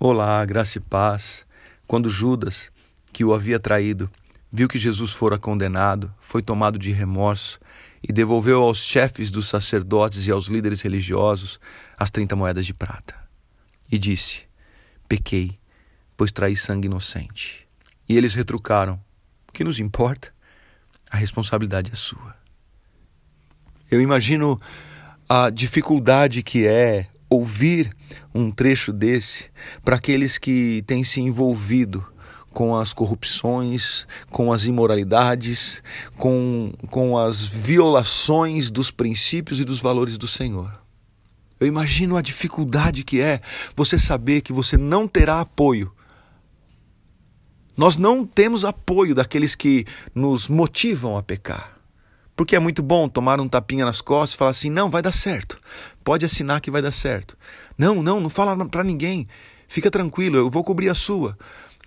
Olá, 0.00 0.44
graça 0.44 0.78
e 0.78 0.80
paz. 0.80 1.44
Quando 1.84 2.08
Judas, 2.08 2.70
que 3.12 3.24
o 3.24 3.34
havia 3.34 3.58
traído, 3.58 4.08
viu 4.52 4.68
que 4.68 4.78
Jesus 4.78 5.10
fora 5.10 5.36
condenado, 5.36 6.14
foi 6.20 6.40
tomado 6.40 6.78
de 6.78 6.92
remorso 6.92 7.58
e 8.00 8.12
devolveu 8.12 8.62
aos 8.62 8.78
chefes 8.78 9.32
dos 9.32 9.48
sacerdotes 9.48 10.28
e 10.28 10.30
aos 10.30 10.46
líderes 10.46 10.82
religiosos 10.82 11.58
as 11.98 12.10
trinta 12.10 12.36
moedas 12.36 12.64
de 12.64 12.72
prata. 12.72 13.12
E 13.90 13.98
disse: 13.98 14.44
Pequei, 15.08 15.58
pois 16.16 16.30
traí 16.30 16.54
sangue 16.54 16.86
inocente. 16.86 17.66
E 18.08 18.16
eles 18.16 18.34
retrucaram: 18.34 19.00
O 19.48 19.52
que 19.52 19.64
nos 19.64 19.80
importa? 19.80 20.32
A 21.10 21.16
responsabilidade 21.16 21.90
é 21.90 21.96
sua. 21.96 22.36
Eu 23.90 24.00
imagino 24.00 24.60
a 25.28 25.50
dificuldade 25.50 26.44
que 26.44 26.68
é 26.68 27.08
ouvir 27.28 27.94
um 28.34 28.50
trecho 28.50 28.92
desse 28.92 29.46
para 29.84 29.96
aqueles 29.96 30.38
que 30.38 30.82
têm 30.86 31.04
se 31.04 31.20
envolvido 31.20 32.06
com 32.50 32.74
as 32.74 32.92
corrupções, 32.92 34.06
com 34.30 34.52
as 34.52 34.64
imoralidades, 34.64 35.82
com, 36.16 36.72
com 36.90 37.16
as 37.16 37.44
violações 37.44 38.70
dos 38.70 38.90
princípios 38.90 39.60
e 39.60 39.64
dos 39.64 39.80
valores 39.80 40.18
do 40.18 40.26
Senhor. 40.26 40.82
Eu 41.60 41.66
imagino 41.66 42.16
a 42.16 42.22
dificuldade 42.22 43.04
que 43.04 43.20
é 43.20 43.40
você 43.76 43.98
saber 43.98 44.40
que 44.40 44.52
você 44.52 44.76
não 44.76 45.06
terá 45.06 45.40
apoio. 45.40 45.92
Nós 47.76 47.96
não 47.96 48.24
temos 48.24 48.64
apoio 48.64 49.14
daqueles 49.14 49.54
que 49.54 49.84
nos 50.14 50.48
motivam 50.48 51.16
a 51.16 51.22
pecar. 51.22 51.77
Porque 52.38 52.54
é 52.54 52.60
muito 52.60 52.84
bom 52.84 53.08
tomar 53.08 53.40
um 53.40 53.48
tapinha 53.48 53.84
nas 53.84 54.00
costas 54.00 54.34
e 54.34 54.36
falar 54.36 54.52
assim: 54.52 54.70
não, 54.70 54.88
vai 54.88 55.02
dar 55.02 55.10
certo. 55.10 55.58
Pode 56.04 56.24
assinar 56.24 56.60
que 56.60 56.70
vai 56.70 56.80
dar 56.80 56.92
certo. 56.92 57.36
Não, 57.76 58.00
não, 58.00 58.20
não 58.20 58.30
fala 58.30 58.64
para 58.64 58.84
ninguém. 58.84 59.26
Fica 59.66 59.90
tranquilo, 59.90 60.36
eu 60.36 60.48
vou 60.48 60.62
cobrir 60.62 60.88
a 60.88 60.94
sua. 60.94 61.36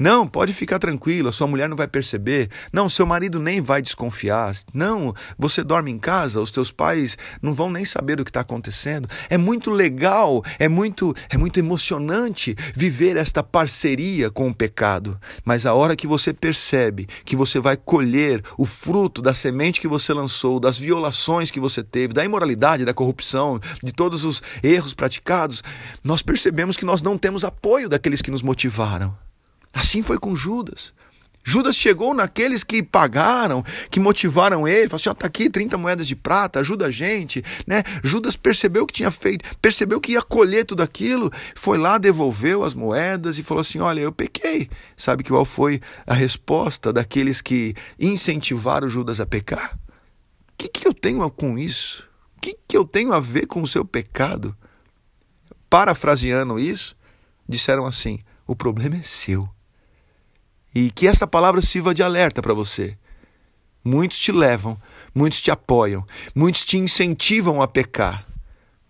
Não, 0.01 0.27
pode 0.27 0.51
ficar 0.51 0.79
tranquilo, 0.79 1.29
a 1.29 1.31
sua 1.31 1.45
mulher 1.45 1.69
não 1.69 1.77
vai 1.77 1.87
perceber. 1.87 2.49
Não, 2.73 2.89
seu 2.89 3.05
marido 3.05 3.39
nem 3.39 3.61
vai 3.61 3.83
desconfiar. 3.83 4.51
Não, 4.73 5.13
você 5.37 5.63
dorme 5.63 5.91
em 5.91 5.99
casa, 5.99 6.41
os 6.41 6.49
teus 6.49 6.71
pais 6.71 7.15
não 7.39 7.53
vão 7.53 7.69
nem 7.69 7.85
saber 7.85 8.19
o 8.19 8.23
que 8.23 8.31
está 8.31 8.39
acontecendo. 8.39 9.07
É 9.29 9.37
muito 9.37 9.69
legal, 9.69 10.43
é 10.57 10.67
muito, 10.67 11.13
é 11.29 11.37
muito 11.37 11.59
emocionante 11.59 12.55
viver 12.73 13.15
esta 13.15 13.43
parceria 13.43 14.31
com 14.31 14.49
o 14.49 14.55
pecado. 14.55 15.19
Mas 15.45 15.67
a 15.67 15.75
hora 15.75 15.95
que 15.95 16.07
você 16.07 16.33
percebe 16.33 17.07
que 17.23 17.35
você 17.35 17.59
vai 17.59 17.77
colher 17.77 18.41
o 18.57 18.65
fruto 18.65 19.21
da 19.21 19.35
semente 19.35 19.79
que 19.79 19.87
você 19.87 20.11
lançou, 20.11 20.59
das 20.59 20.79
violações 20.79 21.51
que 21.51 21.59
você 21.59 21.83
teve, 21.83 22.11
da 22.11 22.25
imoralidade, 22.25 22.85
da 22.85 22.91
corrupção, 22.91 23.59
de 23.83 23.93
todos 23.93 24.25
os 24.25 24.41
erros 24.63 24.95
praticados, 24.95 25.63
nós 26.03 26.23
percebemos 26.23 26.75
que 26.75 26.85
nós 26.85 27.03
não 27.03 27.19
temos 27.19 27.43
apoio 27.43 27.87
daqueles 27.87 28.23
que 28.23 28.31
nos 28.31 28.41
motivaram. 28.41 29.15
Assim 29.73 30.01
foi 30.01 30.17
com 30.17 30.35
Judas. 30.35 30.93
Judas 31.43 31.75
chegou 31.75 32.13
naqueles 32.13 32.63
que 32.63 32.83
pagaram, 32.83 33.63
que 33.89 33.99
motivaram 33.99 34.67
ele, 34.67 34.87
falou 34.87 34.97
assim: 34.97 35.09
ó, 35.09 35.13
tá 35.13 35.27
aqui 35.27 35.49
30 35.49 35.77
moedas 35.77 36.07
de 36.07 36.15
prata, 36.15 36.59
ajuda 36.59 36.85
a 36.85 36.91
gente, 36.91 37.43
né? 37.65 37.83
Judas 38.03 38.35
percebeu 38.35 38.85
que 38.85 38.93
tinha 38.93 39.11
feito, 39.11 39.43
percebeu 39.57 39.99
que 39.99 40.13
ia 40.13 40.21
colher 40.21 40.65
tudo 40.65 40.83
aquilo, 40.83 41.31
foi 41.55 41.77
lá, 41.77 41.97
devolveu 41.97 42.63
as 42.63 42.73
moedas 42.73 43.39
e 43.39 43.43
falou 43.43 43.61
assim: 43.61 43.79
olha, 43.79 44.01
eu 44.01 44.11
pequei. 44.11 44.69
Sabe 44.95 45.23
qual 45.23 45.45
foi 45.45 45.81
a 46.05 46.13
resposta 46.13 46.93
daqueles 46.93 47.41
que 47.41 47.73
incentivaram 47.99 48.89
Judas 48.89 49.19
a 49.19 49.25
pecar? 49.25 49.77
O 50.53 50.57
que, 50.57 50.67
que 50.67 50.87
eu 50.87 50.93
tenho 50.93 51.27
com 51.31 51.57
isso? 51.57 52.07
O 52.37 52.41
que, 52.41 52.55
que 52.67 52.77
eu 52.77 52.85
tenho 52.85 53.13
a 53.13 53.19
ver 53.19 53.47
com 53.47 53.63
o 53.63 53.67
seu 53.67 53.83
pecado? 53.83 54.55
Parafraseando 55.67 56.59
isso, 56.59 56.95
disseram 57.49 57.85
assim: 57.85 58.19
o 58.45 58.55
problema 58.55 58.97
é 58.97 59.03
seu. 59.03 59.49
E 60.73 60.89
que 60.91 61.07
essa 61.07 61.27
palavra 61.27 61.61
sirva 61.61 61.93
de 61.93 62.01
alerta 62.01 62.41
para 62.41 62.53
você. 62.53 62.97
Muitos 63.83 64.19
te 64.19 64.31
levam, 64.31 64.79
muitos 65.13 65.41
te 65.41 65.51
apoiam, 65.51 66.05
muitos 66.35 66.63
te 66.63 66.77
incentivam 66.77 67.61
a 67.61 67.67
pecar. 67.67 68.27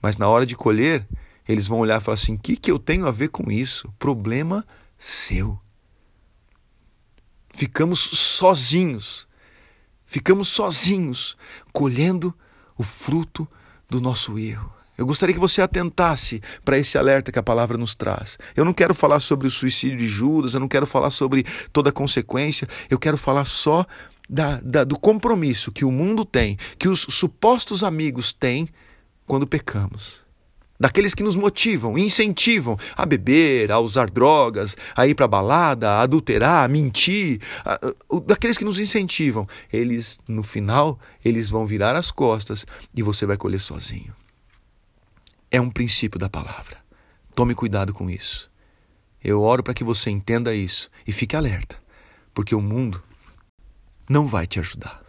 Mas 0.01 0.17
na 0.17 0.27
hora 0.27 0.45
de 0.45 0.55
colher, 0.55 1.07
eles 1.47 1.67
vão 1.67 1.79
olhar 1.79 1.99
e 1.99 2.03
falar 2.03 2.15
assim: 2.15 2.35
o 2.35 2.39
que, 2.39 2.55
que 2.55 2.71
eu 2.71 2.77
tenho 2.77 3.07
a 3.07 3.11
ver 3.11 3.29
com 3.29 3.51
isso? 3.51 3.91
Problema 3.97 4.65
seu. 4.97 5.59
Ficamos 7.53 7.99
sozinhos, 7.99 9.27
ficamos 10.05 10.49
sozinhos, 10.49 11.37
colhendo 11.73 12.33
o 12.77 12.83
fruto 12.83 13.47
do 13.89 13.99
nosso 13.99 14.39
erro. 14.39 14.80
Eu 15.01 15.07
gostaria 15.07 15.33
que 15.33 15.39
você 15.39 15.63
atentasse 15.63 16.39
para 16.63 16.77
esse 16.77 16.95
alerta 16.95 17.31
que 17.31 17.39
a 17.39 17.41
palavra 17.41 17.75
nos 17.75 17.95
traz. 17.95 18.37
Eu 18.55 18.63
não 18.63 18.71
quero 18.71 18.93
falar 18.93 19.19
sobre 19.19 19.47
o 19.47 19.51
suicídio 19.51 19.97
de 19.97 20.07
Judas, 20.07 20.53
eu 20.53 20.59
não 20.59 20.67
quero 20.67 20.85
falar 20.85 21.09
sobre 21.09 21.43
toda 21.73 21.89
a 21.89 21.91
consequência, 21.91 22.67
eu 22.87 22.99
quero 22.99 23.17
falar 23.17 23.45
só 23.45 23.83
da, 24.29 24.61
da, 24.63 24.83
do 24.83 24.99
compromisso 24.99 25.71
que 25.71 25.83
o 25.83 25.89
mundo 25.89 26.23
tem, 26.23 26.55
que 26.77 26.87
os 26.87 26.99
supostos 26.99 27.83
amigos 27.83 28.31
têm 28.31 28.69
quando 29.25 29.47
pecamos. 29.47 30.21
Daqueles 30.79 31.15
que 31.15 31.23
nos 31.23 31.35
motivam, 31.35 31.97
incentivam 31.97 32.77
a 32.95 33.03
beber, 33.03 33.71
a 33.71 33.79
usar 33.79 34.07
drogas, 34.07 34.77
a 34.95 35.07
ir 35.07 35.15
para 35.15 35.27
balada, 35.27 35.93
a 35.93 36.01
adulterar, 36.03 36.63
a 36.63 36.67
mentir. 36.67 37.39
A, 37.65 37.73
a, 37.73 38.19
daqueles 38.27 38.55
que 38.55 38.65
nos 38.65 38.77
incentivam. 38.77 39.47
Eles, 39.73 40.19
no 40.27 40.43
final, 40.43 40.99
eles 41.25 41.49
vão 41.49 41.65
virar 41.65 41.95
as 41.95 42.11
costas 42.11 42.67
e 42.95 43.01
você 43.01 43.25
vai 43.25 43.35
colher 43.35 43.59
sozinho 43.59 44.13
é 45.51 45.59
um 45.59 45.69
princípio 45.69 46.17
da 46.17 46.29
palavra. 46.29 46.77
Tome 47.35 47.53
cuidado 47.53 47.93
com 47.93 48.09
isso. 48.09 48.49
Eu 49.21 49.41
oro 49.41 49.61
para 49.61 49.73
que 49.73 49.83
você 49.83 50.09
entenda 50.09 50.55
isso 50.55 50.89
e 51.05 51.11
fique 51.11 51.35
alerta, 51.35 51.77
porque 52.33 52.55
o 52.55 52.61
mundo 52.61 53.03
não 54.09 54.25
vai 54.25 54.47
te 54.47 54.59
ajudar. 54.59 55.03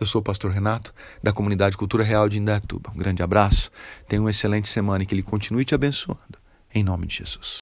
Eu 0.00 0.06
sou 0.06 0.20
o 0.20 0.24
pastor 0.24 0.50
Renato, 0.50 0.92
da 1.22 1.32
comunidade 1.32 1.76
Cultura 1.76 2.02
Real 2.02 2.28
de 2.28 2.38
Indaiatuba. 2.38 2.90
Um 2.94 2.98
grande 2.98 3.22
abraço, 3.22 3.70
tenha 4.08 4.20
uma 4.20 4.30
excelente 4.30 4.68
semana 4.68 5.04
e 5.04 5.06
que 5.06 5.14
ele 5.14 5.22
continue 5.22 5.64
te 5.64 5.74
abençoando. 5.74 6.38
Em 6.74 6.82
nome 6.82 7.06
de 7.06 7.16
Jesus. 7.16 7.54